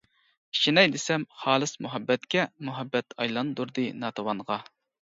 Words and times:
ئىشىنەي 0.53 0.89
دېسەم 0.95 1.25
خالىس 1.43 1.75
مۇھەببەتكە 1.87 2.49
مۇھەببەت 2.71 3.17
ئايلاندۇردى 3.23 3.89
ناتىۋانغا. 4.03 4.63